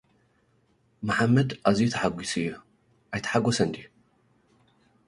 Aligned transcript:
መሓመድ 1.07 1.49
ኣዝዩ 1.67 1.87
ተሓጒሱ'ዩ፡ 1.93 2.47
ኣይተሓጐሰን 3.13 3.69
ድዩ? 3.73 3.85